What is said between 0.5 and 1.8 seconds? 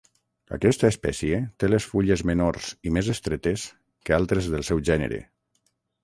Aquesta espècie té